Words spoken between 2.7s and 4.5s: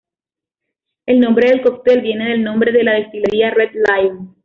de la destilería "Red Lion".